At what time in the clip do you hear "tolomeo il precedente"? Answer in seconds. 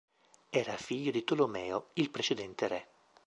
1.23-2.67